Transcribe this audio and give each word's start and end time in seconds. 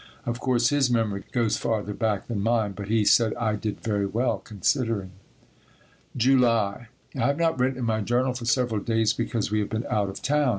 Of 0.25 0.39
course 0.39 0.69
his 0.69 0.89
memory 0.89 1.25
goes 1.31 1.57
farther 1.57 1.93
back 1.93 2.27
than 2.27 2.41
mine, 2.41 2.71
but 2.71 2.87
he 2.87 3.05
said 3.05 3.35
I 3.35 3.55
did 3.55 3.81
very 3.81 4.07
well, 4.07 4.39
considering. 4.39 5.11
July. 6.17 6.87
I 7.15 7.19
have 7.27 7.37
not 7.37 7.59
written 7.59 7.77
in 7.77 7.85
my 7.85 8.01
journal 8.01 8.33
for 8.33 8.45
several 8.45 8.81
days 8.81 9.13
because 9.13 9.51
we 9.51 9.59
have 9.59 9.69
been 9.69 9.85
out 9.91 10.09
of 10.09 10.23
town. 10.23 10.49